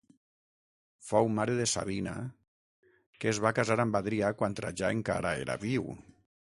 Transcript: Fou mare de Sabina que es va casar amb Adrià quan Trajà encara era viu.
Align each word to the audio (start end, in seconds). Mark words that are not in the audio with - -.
Fou 1.09 1.29
mare 1.39 1.57
de 1.59 1.67
Sabina 1.73 2.15
que 3.21 3.31
es 3.35 3.43
va 3.47 3.55
casar 3.61 3.79
amb 3.87 4.01
Adrià 4.03 4.35
quan 4.41 4.61
Trajà 4.63 4.95
encara 5.01 5.39
era 5.47 5.63
viu. 5.71 5.91